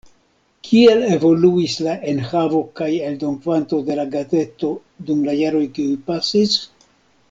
Kiel 0.67 1.03
evoluis 1.17 1.75
la 1.89 1.93
enhavo 2.13 2.63
kaj 2.81 2.89
eldonkvanto 3.11 3.81
de 3.91 4.01
la 4.03 4.09
gazeto 4.19 4.75
dum 5.11 5.25
la 5.31 5.41
jaroj 5.45 5.65
kiuj 5.79 5.97
pasis? 6.11 6.63